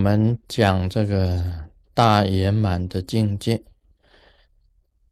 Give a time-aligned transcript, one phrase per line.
[0.00, 3.62] 我们讲这个大圆满的境界，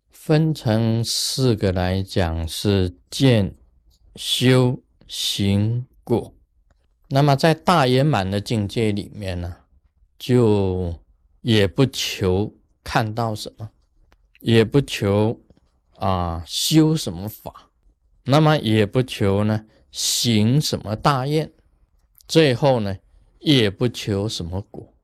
[0.08, 3.54] 分成四个来讲，是见、
[4.16, 6.34] 修、行、果。
[7.08, 9.54] 那么在大圆满的境界里面呢，
[10.18, 10.98] 就
[11.42, 13.68] 也不求看到什么，
[14.40, 15.38] 也不求
[15.96, 17.70] 啊修什么法，
[18.24, 21.52] 那么也不求呢行什么大愿，
[22.26, 22.96] 最后呢
[23.40, 24.94] 也不求什么果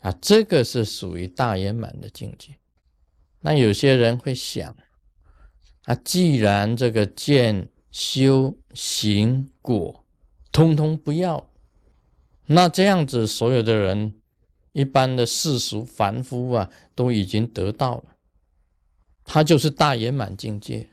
[0.00, 2.56] 啊，这个是属于大圆满的境界。
[3.40, 4.76] 那有些人会想，
[5.84, 10.00] 啊，既然这个见、修、行、果。
[10.52, 11.50] 通通不要，
[12.46, 14.14] 那这样子，所有的人，
[14.70, 18.14] 一般的世俗凡夫啊，都已经得到了，
[19.24, 20.88] 他就是大圆满境界。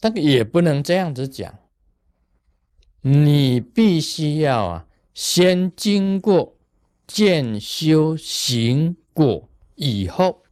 [0.00, 1.58] 但也不能这样子讲，
[3.02, 6.56] 你必须要啊，先经过
[7.06, 10.42] 见修行果以后，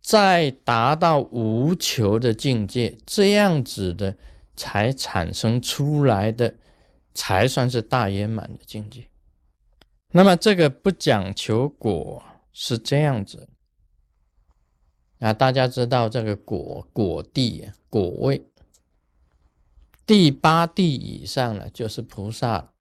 [0.00, 4.16] 再达到无求的境界，这样子的。
[4.54, 6.54] 才产生出来的，
[7.14, 9.08] 才算是大圆满的境界。
[10.10, 13.48] 那么这个不讲求果是这样子
[15.20, 18.44] 啊，大家知道这个果果地果位，
[20.12, 22.74] 第八地以上呢就是菩萨。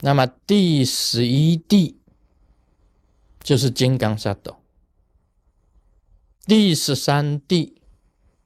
[0.00, 2.00] 那么第十一地
[3.38, 4.56] 就是金刚萨埵，
[6.44, 7.80] 第十三地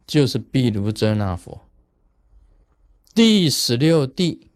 [0.06, 1.66] 就是毗卢遮那佛。
[3.14, 4.50] 第十六地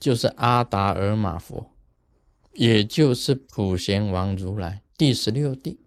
[0.00, 1.70] 就是阿达尔玛佛，
[2.54, 4.82] 也就是普贤王如来。
[4.98, 5.83] 第十六地，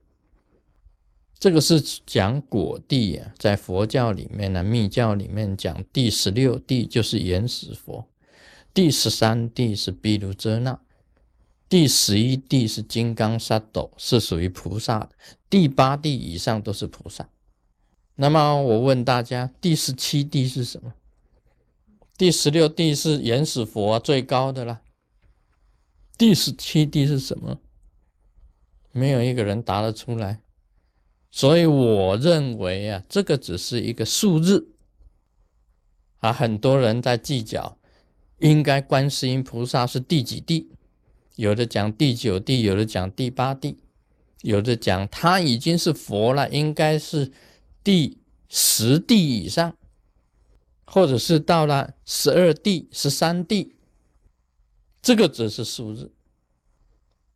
[1.40, 8.08] 这个是讲果地啊，在佛教里面呢，密教里面讲第十六地就是原始佛，
[8.74, 10.80] 第十三地是毗卢遮那，
[11.70, 15.09] 第十一地是金刚萨埵，是属于菩萨的。
[15.47, 17.30] 第八地以上都是菩萨。
[18.16, 20.96] 那么我问大家，第十七地是什么？
[22.18, 24.81] 第十六地是原始佛最高的了。
[26.18, 27.59] 第十七地是什么？
[28.92, 30.42] 没有一个人答得出来。
[31.30, 34.70] 所以我认为啊，这个只是一个数字
[36.20, 36.34] 啊。
[36.34, 37.78] 很多人在计较，
[38.40, 40.70] 应该观世音菩萨是第几地？
[41.36, 43.78] 有的讲第九地，有的讲第八地，
[44.42, 47.32] 有的讲他已经是佛了，应该是
[47.84, 48.18] 第
[48.50, 49.76] 十地以上。
[50.90, 53.76] 或者是到了十二地、十三地，
[55.02, 56.14] 这个只是数字。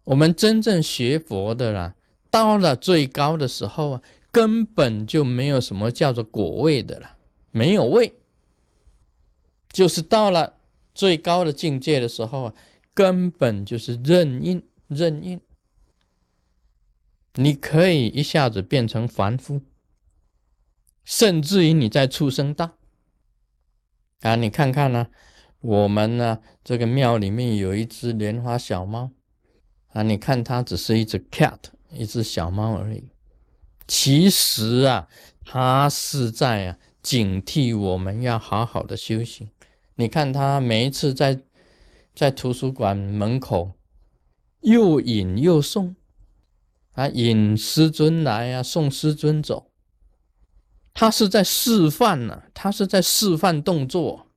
[0.05, 1.93] 我们真正学佛的啦，
[2.31, 7.17] 到了最高的时候啊，根本就没有什么叫做果位的了，
[7.51, 8.13] 没有位，
[9.71, 10.57] 就是到了
[10.95, 12.53] 最高的境界的时候啊，
[12.93, 15.39] 根本就是任应任应。
[17.35, 19.61] 你可以一下子变成凡夫，
[21.05, 22.77] 甚至于你在畜生道。
[24.21, 25.07] 啊，你看看呢，
[25.61, 29.11] 我们呢这个庙里面有一只莲花小猫，
[29.93, 31.57] 啊，你看它只是一只 cat，
[31.93, 33.09] 一只小猫而已。
[33.87, 35.07] 其实啊，
[35.45, 39.49] 它是在啊警惕我们要好好的修行。
[39.95, 41.41] 你看它每一次在
[42.15, 43.73] 在图书馆门口
[44.61, 45.95] 又引又送，
[46.93, 49.71] 啊，引师尊来啊，送师尊走。
[50.93, 54.27] 他是在示范呢，他是在示范动作，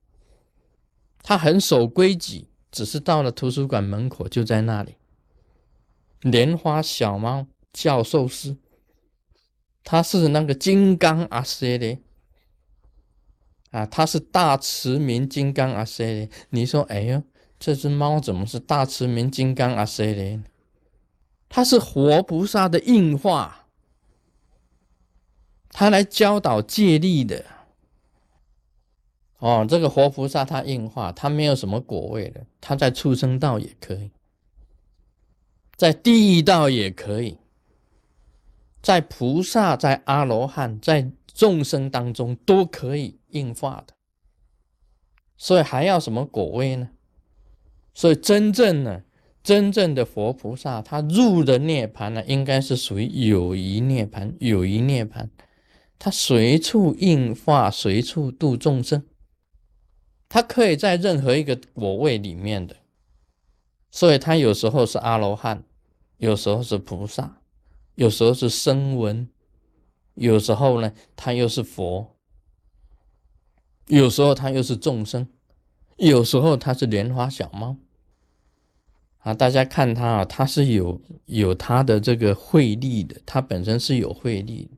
[1.21, 4.95] 他很守规矩，只是到了图书馆门口就在那里。
[6.21, 8.57] 莲花小猫教授师，
[9.83, 11.97] 他是那个金刚阿塞的
[13.71, 16.29] 啊，他是大慈明金刚阿塞的。
[16.49, 17.23] 你说，哎呦，
[17.59, 20.41] 这只猫怎么是大慈明金刚阿塞的？
[21.47, 23.67] 它是活菩萨的应化。
[25.69, 27.43] 他来教导戒律的，
[29.39, 34.09] 哦，这个活菩萨他应化，他没有什么果位的，他在畜生道也可以，
[35.75, 37.37] 在地狱道也可以，
[38.81, 43.93] 在菩萨、在阿罗汉、在众生当中都可以应化的，
[45.37, 46.89] 所以还要什么果位呢？
[47.93, 49.03] 所以真正呢，
[49.43, 55.29] 真正的佛菩萨，他入的涅盘呢，应该是属于有余涅盘，有余涅盘。
[55.97, 59.03] 他随处应化，随处度众生。
[60.27, 62.75] 他可以在任何一个果位里面的，
[63.95, 65.63] 所以他有时候是阿罗汉，
[66.17, 67.37] 有时候是菩萨，
[67.95, 69.29] 有时候是声闻，
[70.15, 72.17] 有时候呢他又是佛，
[73.87, 75.29] 有时候他又是众生，
[75.95, 77.77] 有时候他是莲花小猫。
[79.19, 84.77] 啊，大家看他啊，他是有有他的这个慧力的，他本身是有慧力的。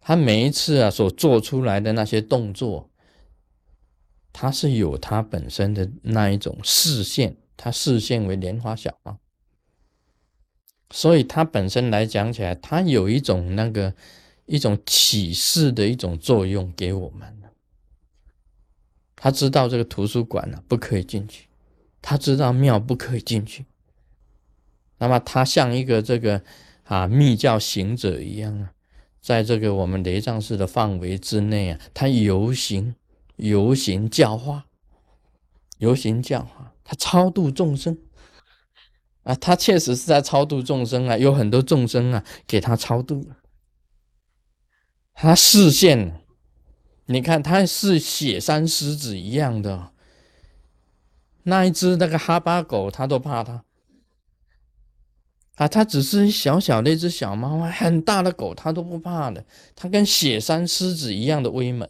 [0.00, 2.88] 他每一次啊所做出来的那些动作，
[4.32, 9.16] 他是有他本身的那一种视线，他视线为莲花小猫，
[10.90, 13.94] 所以他本身来讲起来，他有一种那个
[14.46, 17.40] 一种启示的一种作用给我们。
[19.14, 21.46] 他知道这个图书馆呢不可以进去，
[22.00, 23.64] 他知道庙不可以进去，
[24.98, 26.42] 那么他像一个这个
[26.82, 28.72] 啊密教行者一样啊。
[29.20, 32.96] 在这个我们雷藏寺的范围之内啊，他游行、
[33.36, 34.66] 游行教化、
[35.78, 37.96] 游行教化，他超度众生
[39.22, 43.30] 啊，他确实是在超度众生啊，有很多众生啊给他超度，
[45.14, 46.20] 他视线，
[47.06, 49.92] 你看他是雪山狮子一样的，
[51.44, 53.64] 那一只那个哈巴狗，他都怕他。
[55.56, 59.44] 啊，它只是小小的一只小猫啊，很大的狗它都不怕的，
[59.76, 61.88] 它跟雪山狮子一样的威猛。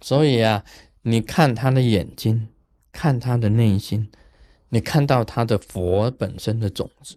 [0.00, 0.64] 所以啊，
[1.02, 2.48] 你看他的眼睛，
[2.92, 4.10] 看他的内心，
[4.68, 7.16] 你看到他的佛本身的种子，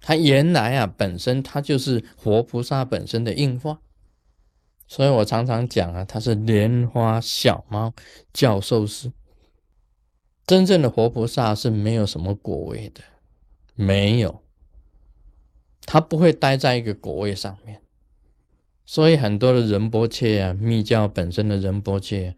[0.00, 3.80] 他原来啊，本身它就是活菩萨本身的应化。
[4.88, 7.94] 所以我常常讲啊，他是莲花小猫
[8.32, 9.12] 教授师。
[10.46, 13.00] 真正的活菩萨是没有什么果位的，
[13.74, 14.42] 没有，
[15.86, 17.80] 他不会待在一个果位上面。
[18.84, 22.34] 所以很多的仁波切啊，密教本身的仁波切，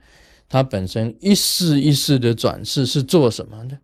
[0.49, 3.79] 他本身一世一世的转世是做什么的？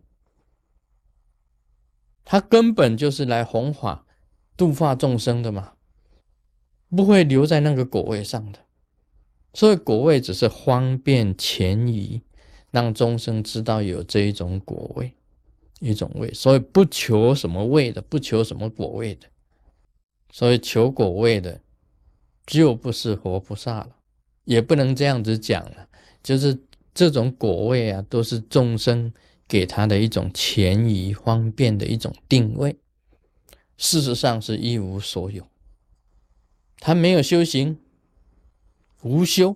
[2.23, 4.05] 他根本就是来弘法、
[4.55, 5.73] 度化众生的嘛，
[6.89, 8.59] 不会留在那个果位上的。
[9.53, 12.21] 所以果位只是方便前移。
[12.73, 15.13] 让众生知道有这一种果位，
[15.81, 19.27] 一种位，所以不求什么位的，不求什么果位的，
[20.31, 21.59] 所以求果位的
[22.45, 23.95] 就不是活菩萨了，
[24.45, 25.87] 也不能这样子讲了。
[26.23, 26.57] 就是
[26.93, 29.13] 这种果位啊，都是众生
[29.47, 32.77] 给他的一种前移方便的一种定位，
[33.77, 35.47] 事实上是一无所有。
[36.79, 37.79] 他没有修行，
[39.03, 39.55] 无修，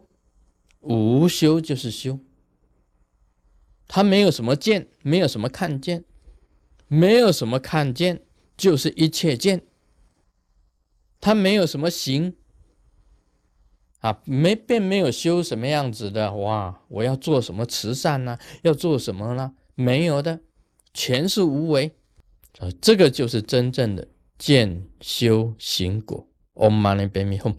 [0.82, 2.20] 无修就是修。
[3.88, 6.04] 他没有什么见，没有什么看见，
[6.88, 8.22] 没有什么看见，
[8.58, 9.62] 就是一切见。
[11.22, 12.36] 他没有什么行
[14.06, 16.80] 啊，没并没有修什么样子的哇！
[16.90, 18.38] 我要做什么慈善呢？
[18.62, 19.54] 要做什么呢？
[19.74, 20.42] 没有的，
[20.94, 21.92] 全是无为。
[22.60, 24.08] 啊这个就是真正的
[24.38, 26.28] 见修行果。
[26.54, 27.56] Om Mani Padme Hum。